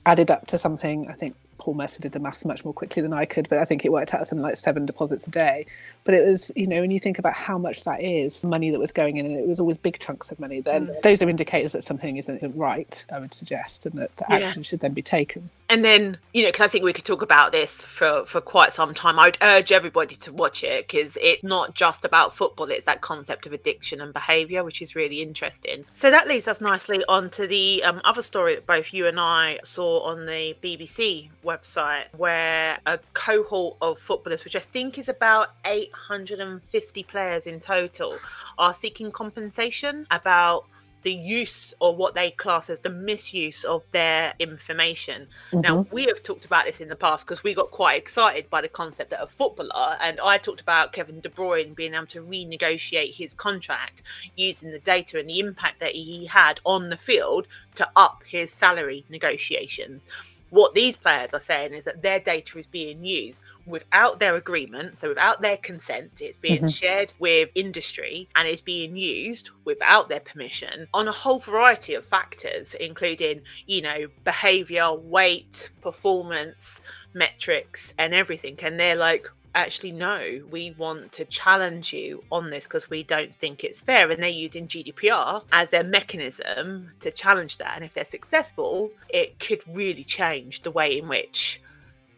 added 0.05 0.29
up 0.29 0.47
to 0.47 0.57
something 0.57 1.07
I 1.09 1.13
think 1.13 1.35
Paul 1.57 1.75
Merson 1.75 2.01
did 2.01 2.11
the 2.11 2.19
maths 2.19 2.45
much 2.45 2.65
more 2.65 2.73
quickly 2.73 3.01
than 3.01 3.13
I 3.13 3.25
could, 3.25 3.47
but 3.49 3.59
I 3.59 3.65
think 3.65 3.85
it 3.85 3.91
worked 3.91 4.13
out 4.13 4.27
something 4.27 4.43
like 4.43 4.57
seven 4.57 4.85
deposits 4.85 5.27
a 5.27 5.29
day. 5.29 5.65
But 6.03 6.13
it 6.13 6.25
was, 6.25 6.51
you 6.55 6.67
know, 6.67 6.81
when 6.81 6.91
you 6.91 6.99
think 6.99 7.17
about 7.17 7.33
how 7.33 7.57
much 7.57 7.83
that 7.85 8.03
is 8.03 8.43
money 8.43 8.71
that 8.71 8.79
was 8.79 8.91
going 8.91 9.17
in, 9.17 9.25
and 9.25 9.35
it 9.35 9.47
was 9.47 9.59
always 9.59 9.77
big 9.77 9.99
chunks 9.99 10.31
of 10.31 10.39
money, 10.39 10.61
then 10.61 10.87
mm. 10.87 11.01
those 11.01 11.21
are 11.21 11.29
indicators 11.29 11.71
that 11.71 11.83
something 11.83 12.17
isn't 12.17 12.41
right, 12.55 13.05
I 13.11 13.19
would 13.19 13.33
suggest, 13.33 13.85
and 13.85 13.95
that, 13.99 14.11
yeah. 14.29 14.35
action 14.35 14.63
should 14.63 14.81
then 14.81 14.93
be 14.93 15.01
taken. 15.01 15.49
And 15.69 15.83
then, 15.83 16.17
you 16.33 16.43
know, 16.43 16.49
because 16.49 16.61
I 16.61 16.67
think 16.67 16.83
we 16.83 16.93
could 16.93 17.05
talk 17.05 17.21
about 17.21 17.51
this 17.51 17.81
for, 17.81 18.25
for 18.25 18.39
quite 18.39 18.71
some 18.71 18.93
time. 18.93 19.17
I 19.17 19.25
would 19.25 19.37
urge 19.41 19.71
everybody 19.71 20.15
to 20.17 20.31
watch 20.31 20.63
it 20.63 20.87
because 20.87 21.17
it's 21.19 21.43
not 21.43 21.73
just 21.73 22.05
about 22.05 22.35
football, 22.35 22.69
it's 22.69 22.85
that 22.85 23.01
concept 23.01 23.47
of 23.47 23.53
addiction 23.53 23.99
and 23.99 24.13
behaviour, 24.13 24.63
which 24.63 24.81
is 24.81 24.95
really 24.95 25.21
interesting. 25.21 25.85
So 25.95 26.11
that 26.11 26.27
leads 26.27 26.47
us 26.47 26.61
nicely 26.61 27.03
on 27.07 27.31
to 27.31 27.47
the 27.47 27.83
um, 27.83 28.01
other 28.03 28.21
story 28.21 28.55
that 28.55 28.67
both 28.67 28.93
you 28.93 29.07
and 29.07 29.19
I 29.19 29.59
saw 29.63 30.01
on 30.01 30.25
the 30.25 30.55
BBC 30.61 31.29
website, 31.43 32.05
where 32.15 32.77
a 32.85 32.99
cohort 33.13 33.77
of 33.81 33.97
footballers, 33.99 34.43
which 34.43 34.55
I 34.55 34.59
think 34.59 34.99
is 34.99 35.09
about 35.09 35.51
850 35.65 37.03
players 37.03 37.47
in 37.47 37.59
total, 37.59 38.17
are 38.59 38.73
seeking 38.73 39.11
compensation 39.11 40.05
about 40.11 40.65
the 41.05 41.13
use 41.13 41.71
or 41.79 41.95
what 41.95 42.15
they 42.15 42.31
class 42.31 42.67
as 42.67 42.79
the 42.79 42.89
misuse 42.89 43.63
of 43.63 43.83
their 43.91 44.33
information. 44.39 45.27
Mm-hmm. 45.51 45.61
Now, 45.61 45.85
we 45.91 46.05
have 46.05 46.23
talked 46.23 46.45
about 46.45 46.65
this 46.65 46.81
in 46.81 46.89
the 46.89 46.95
past 46.95 47.27
because 47.27 47.43
we 47.43 47.53
got 47.53 47.69
quite 47.69 47.95
excited 47.95 48.49
by 48.49 48.61
the 48.61 48.67
concept 48.67 49.11
that 49.11 49.21
a 49.21 49.27
footballer, 49.27 49.97
and 50.01 50.19
I 50.19 50.39
talked 50.39 50.61
about 50.61 50.93
Kevin 50.93 51.21
De 51.21 51.29
Bruyne 51.29 51.75
being 51.75 51.93
able 51.93 52.07
to 52.07 52.23
renegotiate 52.23 53.13
his 53.13 53.35
contract 53.35 54.01
using 54.35 54.71
the 54.71 54.79
data 54.79 55.19
and 55.19 55.29
the 55.29 55.39
impact 55.39 55.79
that 55.79 55.93
he 55.93 56.25
had 56.25 56.59
on 56.65 56.89
the 56.89 56.97
field 56.97 57.47
to 57.75 57.87
up 57.95 58.23
his 58.27 58.51
salary 58.51 59.05
negotiations. 59.07 60.07
What 60.49 60.73
these 60.73 60.95
players 60.95 61.35
are 61.35 61.39
saying 61.39 61.73
is 61.73 61.85
that 61.85 62.01
their 62.01 62.19
data 62.19 62.57
is 62.57 62.65
being 62.65 63.05
used 63.05 63.39
without 63.65 64.19
their 64.19 64.35
agreement, 64.35 64.99
so 64.99 65.09
without 65.09 65.41
their 65.41 65.57
consent, 65.57 66.21
it's 66.21 66.37
being 66.37 66.57
mm-hmm. 66.57 66.67
shared 66.67 67.13
with 67.19 67.49
industry 67.55 68.29
and 68.35 68.47
is 68.47 68.61
being 68.61 68.95
used 68.95 69.49
without 69.65 70.09
their 70.09 70.19
permission 70.19 70.87
on 70.93 71.07
a 71.07 71.11
whole 71.11 71.39
variety 71.39 71.93
of 71.95 72.05
factors, 72.05 72.75
including, 72.75 73.41
you 73.65 73.81
know, 73.81 74.07
behavior, 74.23 74.93
weight, 74.93 75.69
performance, 75.81 76.81
metrics, 77.13 77.93
and 77.97 78.13
everything. 78.13 78.57
And 78.61 78.79
they're 78.79 78.95
like, 78.95 79.27
actually 79.55 79.93
no 79.93 80.41
we 80.51 80.75
want 80.77 81.13
to 81.13 81.23
challenge 81.25 81.93
you 81.93 82.21
on 82.29 82.49
this 82.49 82.65
because 82.65 82.89
we 82.89 83.01
don't 83.03 83.33
think 83.37 83.63
it's 83.63 83.79
fair 83.79 84.11
and 84.11 84.21
they're 84.21 84.29
using 84.29 84.67
gdpr 84.67 85.41
as 85.53 85.69
their 85.69 85.83
mechanism 85.83 86.91
to 86.99 87.09
challenge 87.09 87.57
that 87.57 87.73
and 87.75 87.85
if 87.85 87.93
they're 87.93 88.03
successful 88.03 88.91
it 89.07 89.39
could 89.39 89.63
really 89.73 90.03
change 90.03 90.61
the 90.63 90.71
way 90.71 90.97
in 90.97 91.07
which 91.07 91.61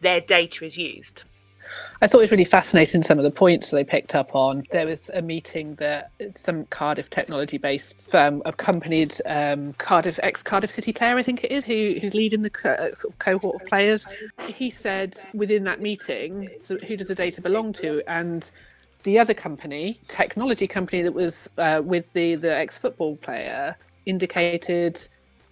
their 0.00 0.20
data 0.20 0.64
is 0.64 0.76
used 0.76 1.22
I 2.00 2.06
thought 2.06 2.18
it 2.18 2.22
was 2.22 2.30
really 2.30 2.44
fascinating 2.44 3.02
some 3.02 3.18
of 3.18 3.24
the 3.24 3.30
points 3.30 3.70
they 3.70 3.84
picked 3.84 4.14
up 4.14 4.34
on. 4.34 4.64
There 4.70 4.86
was 4.86 5.10
a 5.14 5.20
meeting 5.22 5.74
that 5.76 6.12
some 6.36 6.66
Cardiff 6.66 7.10
technology 7.10 7.58
based 7.58 8.10
firm 8.10 8.40
accompanied 8.44 9.14
um, 9.26 9.72
Cardiff 9.74 10.20
ex 10.22 10.42
Cardiff 10.42 10.70
City 10.70 10.92
player, 10.92 11.16
I 11.16 11.22
think 11.22 11.44
it 11.44 11.50
is, 11.50 11.64
who, 11.64 11.98
who's 12.00 12.14
leading 12.14 12.42
the 12.42 12.50
co- 12.50 12.70
uh, 12.70 12.94
sort 12.94 13.14
of 13.14 13.18
cohort 13.18 13.60
of 13.60 13.66
players. 13.66 14.06
He 14.46 14.70
said 14.70 15.16
within 15.34 15.64
that 15.64 15.80
meeting, 15.80 16.48
who 16.68 16.96
does 16.96 17.08
the 17.08 17.14
data 17.14 17.40
belong 17.40 17.72
to? 17.74 18.02
And 18.08 18.48
the 19.02 19.18
other 19.18 19.34
company, 19.34 20.00
technology 20.08 20.66
company 20.66 21.02
that 21.02 21.14
was 21.14 21.48
uh, 21.58 21.82
with 21.84 22.04
the, 22.12 22.36
the 22.36 22.54
ex 22.54 22.78
football 22.78 23.16
player, 23.16 23.76
indicated 24.06 25.00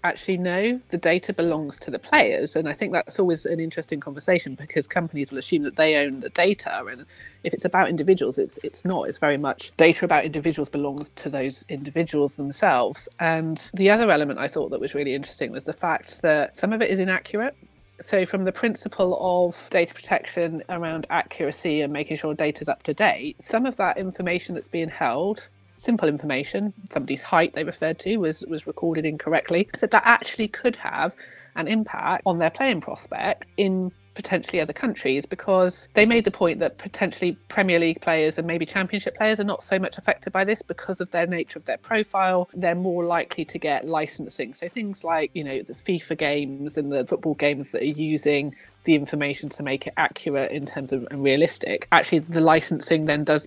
actually 0.06 0.38
no, 0.38 0.80
the 0.90 0.98
data 0.98 1.32
belongs 1.32 1.78
to 1.80 1.90
the 1.90 1.98
players. 1.98 2.56
And 2.56 2.68
I 2.68 2.72
think 2.72 2.92
that's 2.92 3.18
always 3.18 3.44
an 3.46 3.60
interesting 3.60 4.00
conversation 4.00 4.54
because 4.54 4.86
companies 4.86 5.30
will 5.30 5.38
assume 5.38 5.62
that 5.64 5.76
they 5.76 5.96
own 5.96 6.20
the 6.20 6.30
data. 6.30 6.84
And 6.90 7.04
if 7.44 7.52
it's 7.52 7.64
about 7.64 7.88
individuals, 7.88 8.38
it's 8.38 8.58
it's 8.62 8.84
not. 8.84 9.08
It's 9.08 9.18
very 9.18 9.36
much 9.36 9.72
data 9.76 10.04
about 10.04 10.24
individuals 10.24 10.68
belongs 10.68 11.10
to 11.16 11.28
those 11.28 11.64
individuals 11.68 12.36
themselves. 12.36 13.08
And 13.20 13.60
the 13.74 13.90
other 13.90 14.10
element 14.10 14.38
I 14.38 14.48
thought 14.48 14.70
that 14.70 14.80
was 14.80 14.94
really 14.94 15.14
interesting 15.14 15.52
was 15.52 15.64
the 15.64 15.72
fact 15.72 16.22
that 16.22 16.56
some 16.56 16.72
of 16.72 16.80
it 16.80 16.90
is 16.90 16.98
inaccurate. 16.98 17.56
So, 18.00 18.26
from 18.26 18.44
the 18.44 18.52
principle 18.52 19.16
of 19.20 19.70
data 19.70 19.94
protection 19.94 20.62
around 20.68 21.06
accuracy 21.08 21.80
and 21.80 21.92
making 21.92 22.18
sure 22.18 22.34
data 22.34 22.60
is 22.60 22.68
up 22.68 22.82
to 22.82 22.92
date, 22.94 23.42
some 23.42 23.64
of 23.64 23.76
that 23.78 23.96
information 23.96 24.54
that's 24.54 24.68
being 24.68 24.90
held 24.90 25.48
simple 25.76 26.08
information, 26.08 26.72
somebody's 26.90 27.22
height 27.22 27.54
they 27.54 27.64
referred 27.64 27.98
to 28.00 28.16
was 28.16 28.44
was 28.48 28.66
recorded 28.66 29.04
incorrectly, 29.04 29.68
so 29.74 29.86
that 29.86 30.02
actually 30.04 30.48
could 30.48 30.76
have 30.76 31.14
an 31.54 31.68
impact 31.68 32.22
on 32.26 32.38
their 32.38 32.50
playing 32.50 32.80
prospect 32.80 33.46
in 33.56 33.90
potentially 34.16 34.60
other 34.60 34.72
countries 34.72 35.26
because 35.26 35.88
they 35.92 36.06
made 36.06 36.24
the 36.24 36.30
point 36.30 36.58
that 36.58 36.78
potentially 36.78 37.38
Premier 37.48 37.78
League 37.78 38.00
players 38.00 38.38
and 38.38 38.46
maybe 38.46 38.66
Championship 38.66 39.14
players 39.14 39.38
are 39.38 39.44
not 39.44 39.62
so 39.62 39.78
much 39.78 39.98
affected 39.98 40.32
by 40.32 40.42
this 40.42 40.62
because 40.62 41.00
of 41.00 41.10
their 41.10 41.26
nature 41.26 41.58
of 41.58 41.66
their 41.66 41.76
profile. 41.76 42.48
They're 42.54 42.74
more 42.74 43.04
likely 43.04 43.44
to 43.44 43.58
get 43.58 43.86
licensing. 43.86 44.54
So 44.54 44.68
things 44.68 45.04
like, 45.04 45.30
you 45.34 45.44
know, 45.44 45.62
the 45.62 45.74
FIFA 45.74 46.18
games 46.18 46.76
and 46.76 46.90
the 46.90 47.04
football 47.04 47.34
games 47.34 47.72
that 47.72 47.82
are 47.82 47.84
using 47.84 48.56
the 48.84 48.94
information 48.94 49.50
to 49.50 49.62
make 49.62 49.86
it 49.86 49.92
accurate 49.96 50.50
in 50.50 50.64
terms 50.64 50.92
of 50.92 51.06
and 51.10 51.22
realistic. 51.22 51.86
Actually, 51.92 52.20
the 52.20 52.40
licensing 52.40 53.04
then 53.04 53.24
does 53.24 53.46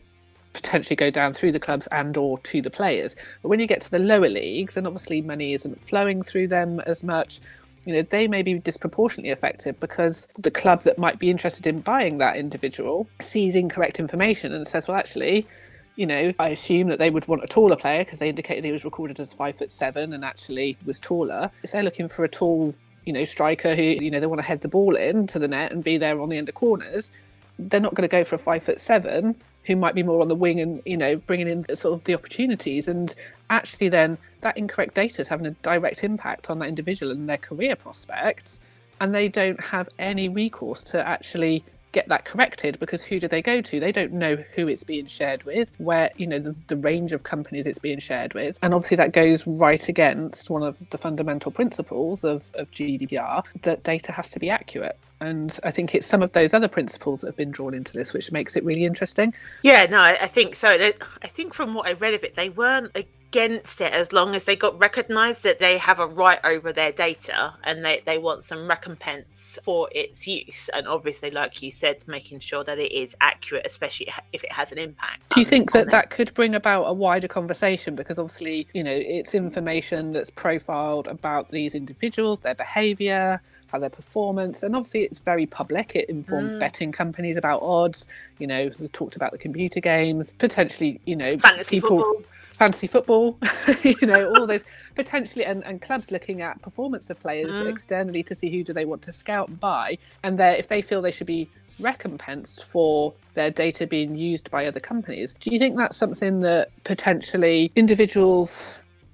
potentially 0.54 0.96
go 0.96 1.10
down 1.10 1.34
through 1.34 1.52
the 1.52 1.60
clubs 1.60 1.88
and 1.92 2.18
or 2.18 2.38
to 2.40 2.62
the 2.62 2.70
players. 2.70 3.16
But 3.42 3.50
when 3.50 3.60
you 3.60 3.68
get 3.68 3.82
to 3.82 3.92
the 3.92 4.00
lower 4.00 4.30
leagues 4.30 4.78
and 4.78 4.88
obviously 4.88 5.22
money 5.22 5.54
isn't 5.54 5.82
flowing 5.82 6.22
through 6.22 6.48
them 6.48 6.80
as 6.82 7.04
much 7.04 7.40
you 7.86 7.94
know 7.94 8.02
they 8.04 8.28
may 8.28 8.42
be 8.42 8.60
disproportionately 8.60 9.32
affected 9.32 9.80
because 9.80 10.28
the 10.38 10.52
club 10.52 10.82
that 10.82 10.98
might 10.98 11.18
be 11.18 11.30
interested 11.30 11.66
in 11.66 11.80
buying 11.80 12.18
that 12.18 12.36
individual 12.36 13.08
sees 13.22 13.56
incorrect 13.56 14.00
information 14.00 14.54
and 14.54 14.68
says 14.68 14.88
well 14.88 14.98
actually 14.98 15.48
you 15.96 16.06
know 16.06 16.34
i 16.40 16.50
assume 16.50 16.88
that 16.88 17.00
they 17.00 17.10
would 17.10 17.28
want 17.28 17.44
a 17.44 17.48
taller 17.48 17.76
player 17.76 18.04
because 18.04 18.20
they 18.20 18.30
indicated 18.30 18.64
he 18.64 18.72
was 18.72 18.86
recorded 18.86 19.20
as 19.20 19.34
five 19.34 19.56
foot 19.56 19.72
seven 19.72 20.14
and 20.14 20.24
actually 20.24 20.78
was 20.86 21.00
taller. 21.00 21.50
If 21.64 21.72
they're 21.72 21.84
looking 21.84 22.08
for 22.08 22.24
a 22.24 22.30
tall 22.30 22.76
you 23.06 23.14
know 23.14 23.24
striker 23.24 23.76
who 23.76 23.82
you 23.82 24.12
know 24.12 24.20
they 24.20 24.28
want 24.28 24.40
to 24.40 24.48
head 24.48 24.62
the 24.62 24.68
ball 24.68 24.96
into 24.96 25.40
the 25.40 25.48
net 25.48 25.72
and 25.72 25.84
be 25.84 25.98
there 25.98 26.20
on 26.22 26.30
the 26.30 26.38
end 26.38 26.50
of 26.50 26.56
corners 26.56 27.12
they're 27.58 27.80
not 27.80 27.96
going 27.96 28.08
to 28.08 28.12
go 28.12 28.24
for 28.24 28.36
a 28.36 28.40
five 28.40 28.62
foot 28.64 28.80
seven 28.80 29.36
who 29.70 29.76
might 29.76 29.94
be 29.94 30.02
more 30.02 30.20
on 30.20 30.28
the 30.28 30.36
wing 30.36 30.60
and 30.60 30.82
you 30.84 30.98
know 30.98 31.16
bringing 31.16 31.48
in 31.48 31.76
sort 31.76 31.94
of 31.94 32.04
the 32.06 32.16
opportunities. 32.16 32.88
And 32.88 33.14
actually 33.52 33.88
then 33.88 34.18
that 34.42 34.58
incorrect 34.58 34.96
data 34.96 35.22
is 35.22 35.28
having 35.28 35.46
a 35.46 35.52
direct 35.62 36.04
impact 36.04 36.50
on 36.50 36.58
that 36.60 36.68
individual 36.68 37.12
and 37.12 37.30
their 37.30 37.38
career 37.38 37.76
prospects. 37.76 38.60
And 39.00 39.14
they 39.14 39.28
don't 39.28 39.64
have 39.66 39.88
any 40.00 40.28
recourse 40.28 40.82
to 40.84 41.08
actually 41.08 41.64
get 41.92 42.08
that 42.08 42.26
corrected 42.26 42.80
because 42.80 43.04
who 43.04 43.20
do 43.20 43.28
they 43.28 43.42
go 43.42 43.62
to 43.62 43.80
they 43.80 43.92
don't 43.92 44.14
know 44.14 44.36
who 44.56 44.68
it's 44.68 44.84
being 44.84 45.06
shared 45.06 45.44
with 45.44 45.72
where 45.78 46.12
you 46.18 46.28
know 46.28 46.40
the, 46.40 46.56
the 46.68 46.78
range 46.78 47.14
of 47.14 47.24
companies 47.24 47.66
it's 47.66 47.80
being 47.80 48.00
shared 48.00 48.34
with 48.34 48.60
and 48.62 48.74
obviously 48.74 48.98
that 48.98 49.12
goes 49.12 49.46
right 49.48 49.90
against 49.90 50.50
one 50.50 50.64
of 50.64 50.78
the 50.92 50.98
fundamental 50.98 51.52
principles 51.52 52.24
of, 52.24 52.44
of 52.54 52.70
gdpr 52.72 53.44
that 53.64 53.84
data 53.84 54.12
has 54.12 54.30
to 54.30 54.40
be 54.40 54.50
accurate 54.50 54.98
and 55.22 55.60
I 55.64 55.72
think 55.72 55.94
it's 55.96 56.08
some 56.08 56.22
of 56.22 56.32
those 56.32 56.54
other 56.54 56.70
principles 56.70 57.22
that 57.22 57.28
have 57.28 57.36
been 57.36 57.52
drawn 57.52 57.74
into 57.74 57.92
this, 57.92 58.14
which 58.14 58.32
makes 58.32 58.56
it 58.56 58.64
really 58.64 58.86
interesting. 58.86 59.34
Yeah, 59.64 59.86
no, 59.86 60.02
I 60.02 60.28
think 60.28 60.56
so. 60.56 60.70
I 60.70 61.28
think 61.28 61.54
from 61.54 61.74
what 61.74 61.88
I 61.88 61.92
read 61.94 62.14
of 62.14 62.24
it, 62.24 62.36
they 62.36 62.48
weren't 62.48 62.96
against 63.30 63.80
it 63.80 63.94
as 63.94 64.12
long 64.12 64.34
as 64.34 64.46
they 64.46 64.56
got 64.56 64.78
recognised 64.80 65.44
that 65.44 65.60
they 65.60 65.78
have 65.78 66.00
a 66.00 66.08
right 66.08 66.40
over 66.44 66.74
their 66.74 66.92
data 66.92 67.54
and 67.64 67.86
they, 67.86 68.02
they 68.06 68.18
want 68.18 68.44
some 68.44 68.68
recompense 68.68 69.60
for 69.64 69.88
its 69.94 70.26
use. 70.26 70.70
And 70.74 70.88
obviously, 70.88 71.30
like 71.30 71.62
you 71.62 71.70
said, 71.70 72.04
making 72.08 72.40
sure 72.40 72.64
that 72.64 72.80
it 72.80 72.92
is 72.92 73.16
accurate, 73.22 73.66
especially 73.66 74.08
if 74.34 74.44
it 74.44 74.52
has 74.52 74.72
an 74.72 74.80
impact. 74.80 75.22
Do 75.30 75.40
you 75.40 75.46
think 75.46 75.72
that 75.74 75.92
that 75.92 76.10
could 76.10 76.34
bring 76.34 76.56
about 76.56 76.86
a 76.86 76.94
wider 76.94 77.28
conversation? 77.28 77.96
Because 77.96 78.18
obviously, 78.18 78.68
you 78.74 78.84
know, 78.84 78.94
it's 78.94 79.36
information 79.36 80.12
that's 80.12 80.32
profiled 80.32 81.08
about 81.08 81.50
these 81.50 81.76
individuals, 81.76 82.42
their 82.42 82.56
behaviour 82.56 83.42
how 83.68 83.78
their 83.78 83.90
performance, 83.92 84.64
and 84.64 84.76
obviously 84.76 85.02
it's 85.02 85.20
very 85.20 85.46
public. 85.46 85.96
It 85.96 86.10
informs 86.10 86.56
mm. 86.56 86.60
betting 86.60 86.92
companies 86.92 87.38
about 87.38 87.62
odds. 87.62 88.08
You 88.40 88.48
know, 88.48 88.72
we've 88.80 88.92
talked 88.92 89.16
about 89.16 89.32
the 89.32 89.38
computer 89.38 89.80
games, 89.80 90.34
potentially, 90.40 91.00
you 91.06 91.16
know, 91.16 91.38
fantasy 91.38 91.80
people. 91.80 92.00
Football. 92.00 92.24
Fantasy 92.60 92.88
football, 92.88 93.40
you 93.84 93.96
know, 94.06 94.34
all 94.36 94.46
those 94.46 94.66
potentially, 94.94 95.46
and, 95.46 95.64
and 95.64 95.82
clubs 95.82 96.12
looking 96.12 96.42
at 96.42 96.62
performance 96.62 97.10
of 97.10 97.20
players 97.20 97.56
mm. 97.56 97.70
externally 97.70 98.22
to 98.24 98.36
see 98.36 98.52
who 98.52 98.64
do 98.64 98.74
they 98.74 98.86
want 98.86 99.02
to 99.04 99.12
scout 99.12 99.48
and 99.48 99.60
buy, 99.60 99.98
and 100.24 100.40
if 100.40 100.68
they 100.68 100.82
feel 100.82 101.02
they 101.02 101.12
should 101.12 101.26
be 101.28 101.50
recompensed 101.80 102.66
for 102.66 103.14
their 103.34 103.50
data 103.50 103.88
being 103.88 104.16
used 104.16 104.52
by 104.52 104.66
other 104.66 104.80
companies. 104.80 105.34
Do 105.40 105.52
you 105.52 105.60
think 105.60 105.78
that's 105.78 105.98
something 105.98 106.42
that 106.42 106.72
potentially 106.84 107.72
individuals 107.76 108.68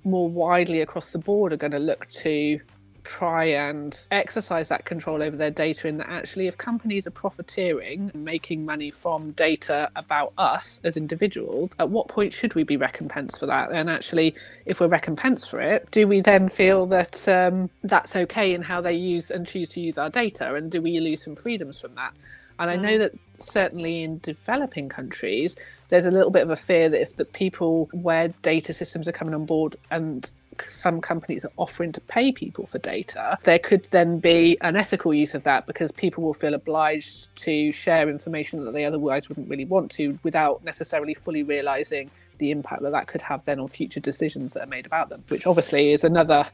more 0.03 0.29
widely 0.29 0.81
across 0.81 1.11
the 1.11 1.19
board 1.19 1.53
are 1.53 1.57
going 1.57 1.71
to 1.71 1.79
look 1.79 2.09
to 2.09 2.59
try 3.05 3.45
and 3.45 3.97
exercise 4.11 4.67
that 4.67 4.85
control 4.85 5.23
over 5.23 5.37
their 5.37 5.51
data 5.51 5.87
in 5.87 5.97
that 5.97 6.09
actually 6.09 6.47
if 6.47 6.57
companies 6.57 7.07
are 7.07 7.11
profiteering 7.11 8.11
and 8.13 8.25
making 8.25 8.65
money 8.65 8.91
from 8.91 9.31
data 9.31 9.89
about 9.95 10.33
us 10.37 10.79
as 10.83 10.97
individuals 10.97 11.73
at 11.79 11.89
what 11.89 12.07
point 12.07 12.33
should 12.33 12.53
we 12.55 12.63
be 12.63 12.75
recompensed 12.75 13.39
for 13.39 13.45
that? 13.45 13.71
And 13.71 13.89
actually 13.89 14.35
if 14.65 14.79
we're 14.79 14.87
recompensed 14.87 15.49
for 15.49 15.61
it 15.61 15.89
do 15.91 16.07
we 16.07 16.21
then 16.21 16.49
feel 16.49 16.85
that 16.87 17.27
um, 17.27 17.69
that's 17.83 18.15
okay 18.15 18.53
in 18.53 18.61
how 18.61 18.81
they 18.81 18.93
use 18.93 19.31
and 19.31 19.47
choose 19.47 19.69
to 19.69 19.79
use 19.79 19.97
our 19.97 20.09
data? 20.09 20.55
And 20.55 20.71
do 20.71 20.81
we 20.81 20.99
lose 20.99 21.23
some 21.23 21.35
freedoms 21.35 21.79
from 21.79 21.95
that? 21.95 22.13
And 22.59 22.69
I 22.69 22.75
know 22.75 22.97
mm. 22.97 22.99
that 22.99 23.13
certainly 23.39 24.03
in 24.03 24.19
developing 24.19 24.89
countries, 24.89 25.55
there's 25.89 26.05
a 26.05 26.11
little 26.11 26.31
bit 26.31 26.43
of 26.43 26.49
a 26.49 26.55
fear 26.55 26.89
that 26.89 27.01
if 27.01 27.15
the 27.15 27.25
people 27.25 27.89
where 27.91 28.29
data 28.41 28.73
systems 28.73 29.07
are 29.07 29.11
coming 29.11 29.33
on 29.33 29.45
board 29.45 29.75
and 29.91 30.29
some 30.67 31.01
companies 31.01 31.45
are 31.45 31.51
offering 31.57 31.91
to 31.93 32.01
pay 32.01 32.31
people 32.31 32.65
for 32.65 32.79
data, 32.79 33.37
there 33.43 33.59
could 33.59 33.85
then 33.85 34.19
be 34.19 34.57
an 34.61 34.75
ethical 34.75 35.13
use 35.13 35.35
of 35.35 35.43
that 35.43 35.65
because 35.65 35.91
people 35.91 36.23
will 36.23 36.33
feel 36.33 36.53
obliged 36.53 37.35
to 37.37 37.71
share 37.71 38.09
information 38.09 38.65
that 38.65 38.71
they 38.71 38.85
otherwise 38.85 39.29
wouldn't 39.29 39.49
really 39.49 39.65
want 39.65 39.91
to 39.91 40.17
without 40.23 40.63
necessarily 40.63 41.13
fully 41.13 41.43
realizing 41.43 42.09
the 42.37 42.51
impact 42.51 42.81
that 42.81 42.91
that 42.91 43.07
could 43.07 43.21
have 43.21 43.43
then 43.45 43.59
on 43.59 43.67
future 43.67 43.99
decisions 43.99 44.53
that 44.53 44.63
are 44.63 44.67
made 44.67 44.85
about 44.85 45.09
them, 45.09 45.23
which 45.29 45.47
obviously 45.47 45.93
is 45.93 46.03
another 46.03 46.45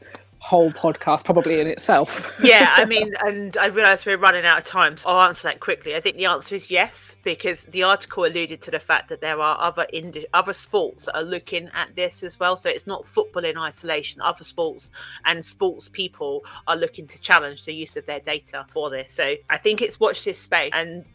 whole 0.41 0.71
podcast 0.71 1.24
probably 1.24 1.62
in 1.62 1.67
itself. 1.67 2.36
yeah, 2.43 2.71
I 2.74 2.83
mean, 2.83 3.13
and 3.24 3.55
I 3.57 3.67
realise 3.67 4.07
we're 4.07 4.17
running 4.17 4.43
out 4.43 4.57
of 4.57 4.63
time, 4.63 4.98
so 4.98 5.10
I'll 5.10 5.27
answer 5.27 5.43
that 5.43 5.60
quickly. 5.60 5.95
I 5.95 6.01
think 6.01 6.17
the 6.17 6.25
answer 6.25 6.55
is 6.55 6.71
yes, 6.71 7.15
because 7.24 7.63
the 7.65 7.83
article 7.83 8.25
alluded 8.25 8.60
to 8.63 8.71
the 8.71 8.79
fact 8.79 9.07
that 9.10 9.21
there 9.21 9.39
are 9.39 9.62
other 9.62 9.86
indi- 9.93 10.25
other 10.33 10.51
sports 10.51 11.05
that 11.05 11.15
are 11.15 11.24
looking 11.24 11.69
at 11.75 11.95
this 11.95 12.24
as 12.24 12.39
well. 12.39 12.57
So 12.57 12.69
it's 12.69 12.88
not 12.88 13.07
football 13.07 13.45
in 13.45 13.55
isolation. 13.55 14.19
Other 14.19 14.43
sports 14.43 14.89
and 15.25 15.45
sports 15.45 15.89
people 15.89 16.43
are 16.67 16.75
looking 16.75 17.07
to 17.10 17.21
challenge 17.21 17.65
the 17.65 17.75
use 17.75 17.95
of 17.95 18.07
their 18.07 18.19
data 18.19 18.65
for 18.74 18.89
this. 18.89 19.13
So 19.13 19.36
I 19.51 19.57
think 19.60 19.79
it's 19.83 20.00
watch 20.00 20.25
this 20.25 20.39
space 20.39 20.71
and 20.74 21.05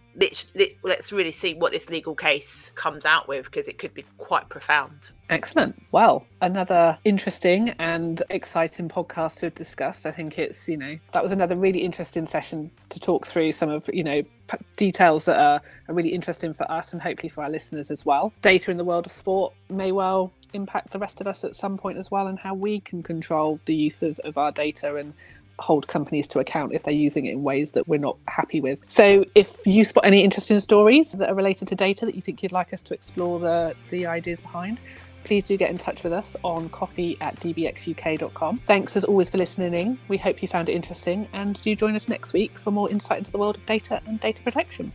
let's 0.82 1.12
really 1.12 1.32
see 1.32 1.54
what 1.54 1.72
this 1.72 1.90
legal 1.90 2.14
case 2.14 2.70
comes 2.74 3.04
out 3.04 3.28
with 3.28 3.44
because 3.44 3.68
it 3.68 3.78
could 3.78 3.94
be 3.94 4.04
quite 4.18 4.48
profound. 4.48 5.10
Excellent. 5.28 5.82
Well, 5.90 6.24
another 6.40 6.98
interesting 7.04 7.70
and 7.78 8.22
exciting 8.30 8.88
podcast 8.88 9.40
to 9.40 9.50
discuss. 9.50 10.06
I 10.06 10.12
think 10.12 10.38
it's, 10.38 10.68
you 10.68 10.76
know, 10.76 10.98
that 11.12 11.22
was 11.22 11.32
another 11.32 11.56
really 11.56 11.80
interesting 11.80 12.26
session 12.26 12.70
to 12.90 13.00
talk 13.00 13.26
through 13.26 13.52
some 13.52 13.68
of, 13.68 13.90
you 13.92 14.04
know, 14.04 14.22
p- 14.22 14.58
details 14.76 15.24
that 15.24 15.38
are, 15.38 15.60
are 15.88 15.94
really 15.94 16.10
interesting 16.10 16.54
for 16.54 16.70
us 16.70 16.92
and 16.92 17.02
hopefully 17.02 17.28
for 17.28 17.42
our 17.42 17.50
listeners 17.50 17.90
as 17.90 18.06
well. 18.06 18.32
Data 18.40 18.70
in 18.70 18.76
the 18.76 18.84
world 18.84 19.06
of 19.06 19.12
sport 19.12 19.52
may 19.68 19.90
well 19.90 20.32
impact 20.52 20.92
the 20.92 20.98
rest 20.98 21.20
of 21.20 21.26
us 21.26 21.44
at 21.44 21.56
some 21.56 21.76
point 21.76 21.98
as 21.98 22.10
well 22.10 22.28
and 22.28 22.38
how 22.38 22.54
we 22.54 22.80
can 22.80 23.02
control 23.02 23.60
the 23.66 23.74
use 23.74 24.02
of, 24.02 24.18
of 24.20 24.38
our 24.38 24.52
data 24.52 24.96
and 24.96 25.12
hold 25.58 25.88
companies 25.88 26.28
to 26.28 26.38
account 26.38 26.72
if 26.72 26.82
they're 26.82 26.94
using 26.94 27.26
it 27.26 27.32
in 27.32 27.42
ways 27.42 27.72
that 27.72 27.88
we're 27.88 27.98
not 27.98 28.16
happy 28.28 28.60
with. 28.60 28.80
So, 28.86 29.24
if 29.34 29.66
you 29.66 29.84
spot 29.84 30.04
any 30.04 30.22
interesting 30.22 30.60
stories 30.60 31.12
that 31.12 31.28
are 31.28 31.34
related 31.34 31.68
to 31.68 31.74
data 31.74 32.06
that 32.06 32.14
you 32.14 32.20
think 32.20 32.42
you'd 32.42 32.52
like 32.52 32.72
us 32.72 32.82
to 32.82 32.94
explore 32.94 33.38
the, 33.38 33.74
the 33.90 34.06
ideas 34.06 34.40
behind, 34.40 34.80
please 35.24 35.44
do 35.44 35.56
get 35.56 35.70
in 35.70 35.78
touch 35.78 36.04
with 36.04 36.12
us 36.12 36.36
on 36.44 36.68
coffee 36.68 37.16
at 37.20 37.34
dbxuk.com. 37.40 38.58
Thanks 38.58 38.96
as 38.96 39.04
always 39.04 39.28
for 39.28 39.38
listening 39.38 39.74
in. 39.74 39.98
We 40.08 40.18
hope 40.18 40.40
you 40.40 40.48
found 40.48 40.68
it 40.68 40.72
interesting 40.72 41.28
and 41.32 41.60
do 41.62 41.74
join 41.74 41.96
us 41.96 42.08
next 42.08 42.32
week 42.32 42.56
for 42.56 42.70
more 42.70 42.88
insight 42.90 43.18
into 43.18 43.32
the 43.32 43.38
world 43.38 43.56
of 43.56 43.66
data 43.66 44.00
and 44.06 44.20
data 44.20 44.42
protection. 44.42 44.92